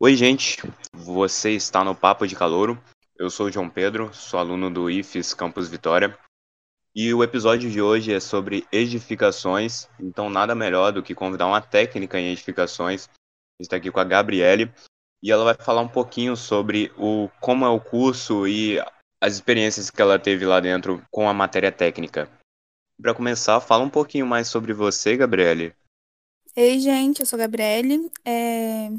[0.00, 0.58] Oi, gente.
[0.92, 2.80] Você está no Papo de Calouro.
[3.16, 6.16] Eu sou o João Pedro, sou aluno do IFES Campus Vitória.
[6.94, 11.60] E o episódio de hoje é sobre edificações, então nada melhor do que convidar uma
[11.60, 13.08] técnica em edificações.
[13.58, 14.72] Está aqui com a Gabriele
[15.20, 18.78] e ela vai falar um pouquinho sobre o como é o curso e
[19.20, 22.30] as experiências que ela teve lá dentro com a matéria técnica.
[23.02, 25.74] Para começar, fala um pouquinho mais sobre você, Gabriele.
[26.54, 28.12] Ei, gente, eu sou a Gabriele.
[28.24, 28.90] É...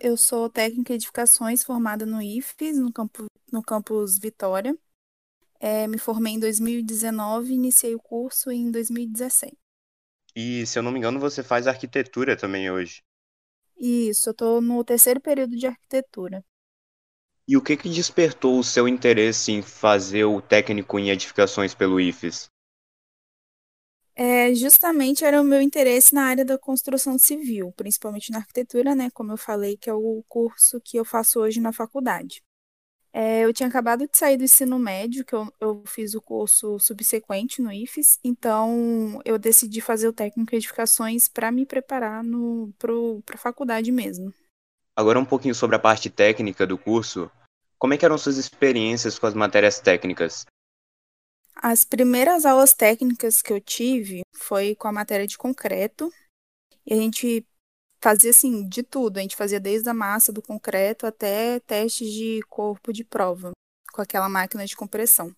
[0.00, 3.26] Eu sou técnica em edificações formada no IFES, no, campo...
[3.52, 4.76] no campus Vitória.
[5.58, 5.86] É...
[5.88, 9.56] Me formei em 2019 e iniciei o curso em 2017.
[10.36, 13.02] E, se eu não me engano, você faz arquitetura também hoje.
[13.76, 16.44] Isso, eu estou no terceiro período de arquitetura.
[17.46, 22.00] E o que, que despertou o seu interesse em fazer o técnico em edificações pelo
[22.00, 22.50] IFES?
[24.20, 29.10] É, justamente era o meu interesse na área da construção civil, principalmente na arquitetura, né?
[29.14, 32.42] Como eu falei, que é o curso que eu faço hoje na faculdade.
[33.12, 36.80] É, eu tinha acabado de sair do ensino médio, que eu, eu fiz o curso
[36.80, 42.24] subsequente no IFES, então eu decidi fazer o técnico em edificações para me preparar
[42.76, 44.34] para a faculdade mesmo.
[44.96, 47.30] Agora um pouquinho sobre a parte técnica do curso.
[47.78, 50.44] Como é eram suas experiências com as matérias técnicas?
[51.60, 56.12] As primeiras aulas técnicas que eu tive foi com a matéria de concreto.
[56.86, 57.44] E a gente
[58.00, 59.18] fazia assim de tudo.
[59.18, 63.50] A gente fazia desde a massa do concreto até testes de corpo de prova
[63.92, 65.34] com aquela máquina de compressão.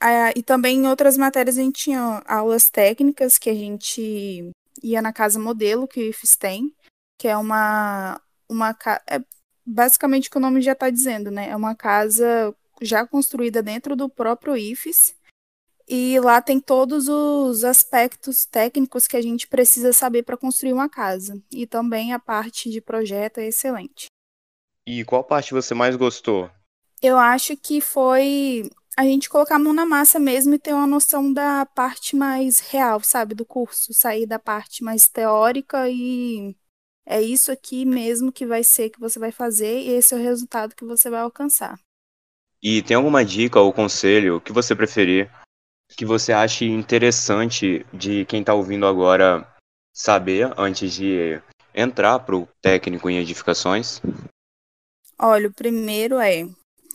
[0.00, 4.50] Ah, e também em outras matérias a gente tinha aulas técnicas que a gente
[4.82, 6.74] ia na casa modelo que o IFES tem,
[7.18, 9.22] que é uma uma é
[9.66, 11.50] basicamente o que o nome já está dizendo, né?
[11.50, 15.14] É uma casa já construída dentro do próprio IFES
[15.88, 20.88] e lá tem todos os aspectos técnicos que a gente precisa saber para construir uma
[20.88, 21.40] casa.
[21.52, 24.06] E também a parte de projeto é excelente.
[24.86, 26.50] E qual parte você mais gostou?
[27.02, 30.86] Eu acho que foi a gente colocar a mão na massa mesmo e ter uma
[30.86, 36.54] noção da parte mais real, sabe, do curso, sair da parte mais teórica e
[37.06, 40.22] é isso aqui mesmo que vai ser que você vai fazer e esse é o
[40.22, 41.78] resultado que você vai alcançar.
[42.62, 45.30] E tem alguma dica ou conselho que você preferir
[45.88, 49.46] que você ache interessante de quem está ouvindo agora
[49.94, 51.40] saber antes de
[51.74, 54.00] entrar para o técnico em edificações?
[55.18, 56.46] Olha, o primeiro é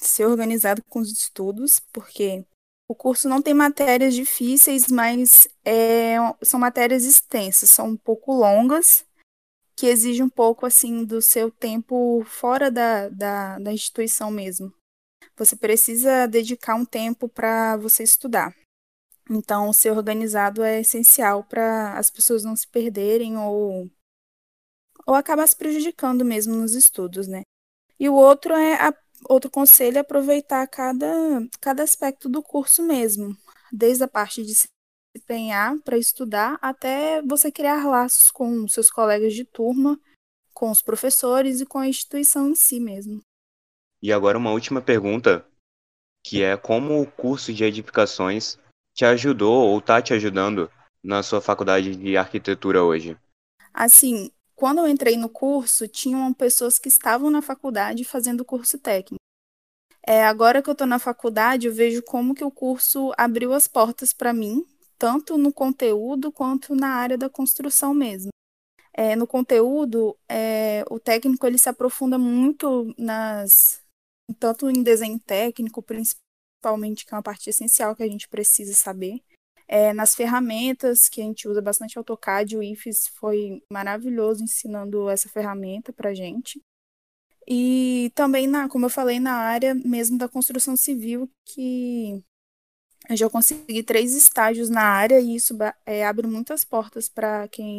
[0.00, 2.44] ser organizado com os estudos, porque
[2.88, 9.04] o curso não tem matérias difíceis, mas é, são matérias extensas, são um pouco longas,
[9.76, 14.72] que exigem um pouco assim do seu tempo fora da, da, da instituição mesmo.
[15.36, 18.52] Você precisa dedicar um tempo para você estudar.
[19.30, 23.90] Então, ser organizado é essencial para as pessoas não se perderem ou,
[25.06, 27.42] ou acabar se prejudicando mesmo nos estudos, né?
[28.00, 28.94] E o outro é a,
[29.28, 31.06] outro conselho é aproveitar cada,
[31.60, 33.36] cada aspecto do curso mesmo,
[33.72, 34.68] desde a parte de se
[35.16, 40.00] empenhar para estudar até você criar laços com seus colegas de turma,
[40.54, 43.20] com os professores e com a instituição em si mesmo.
[44.00, 45.46] E agora uma última pergunta,
[46.24, 48.56] que é como o curso de edificações
[48.98, 50.68] te ajudou ou está te ajudando
[51.04, 53.16] na sua faculdade de arquitetura hoje?
[53.72, 59.22] Assim, quando eu entrei no curso, tinham pessoas que estavam na faculdade fazendo curso técnico.
[60.04, 63.68] É, agora que eu estou na faculdade, eu vejo como que o curso abriu as
[63.68, 64.66] portas para mim,
[64.98, 68.30] tanto no conteúdo quanto na área da construção mesmo.
[68.92, 73.80] É, no conteúdo, é, o técnico ele se aprofunda muito nas
[74.40, 76.27] tanto em desenho técnico, principalmente
[76.58, 79.22] principalmente, que é uma parte essencial que a gente precisa saber.
[79.66, 85.28] É, nas ferramentas, que a gente usa bastante AutoCAD, o IFES foi maravilhoso ensinando essa
[85.28, 86.60] ferramenta para gente.
[87.46, 92.22] E também, na, como eu falei, na área mesmo da construção civil, que
[93.08, 95.54] eu já consegui três estágios na área e isso
[95.86, 97.78] é, abre muitas portas para quem,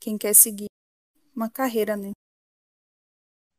[0.00, 0.66] quem quer seguir
[1.34, 2.10] uma carreira, né?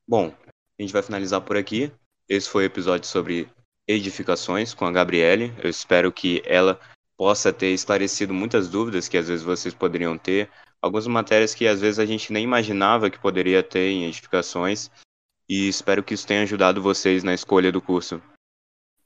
[0.07, 1.91] Bom, a gente vai finalizar por aqui.
[2.27, 3.50] Esse foi o episódio sobre
[3.88, 5.53] edificações com a Gabriele.
[5.63, 6.80] Eu espero que ela
[7.18, 10.50] possa ter esclarecido muitas dúvidas que às vezes vocês poderiam ter,
[10.81, 14.89] algumas matérias que às vezes a gente nem imaginava que poderia ter em edificações,
[15.47, 18.21] e espero que isso tenha ajudado vocês na escolha do curso.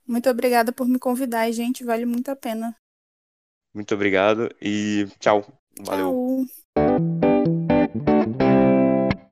[0.07, 2.75] Muito obrigada por me convidar, gente, vale muito a pena.
[3.73, 5.45] Muito obrigado e tchau.
[5.79, 6.09] Valeu.
[6.09, 6.26] Tchau.